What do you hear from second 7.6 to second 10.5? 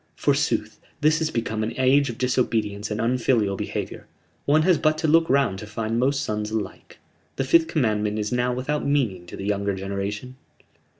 Commandment is now without meaning to the younger generation."